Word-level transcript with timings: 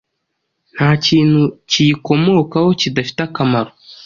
Nta 0.75 0.89
kintu 1.05 1.41
kiyikomokaho 1.69 2.69
kidafite 2.81 3.19
akamaro. 3.27 3.69